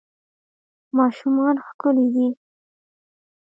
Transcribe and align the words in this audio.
ماشومان 0.97 1.55
ښکلي 1.67 2.07
دي 2.15 2.27